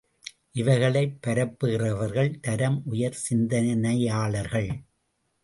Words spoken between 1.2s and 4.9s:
பரப்புகிறவர்கள் தரம் உயர் சிந்தனையாளர்கள்!